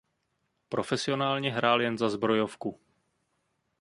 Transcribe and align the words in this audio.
Profesionálně 0.69 1.51
hrál 1.51 1.81
jen 1.81 1.97
za 1.97 2.09
Zbrojovku. 2.09 2.79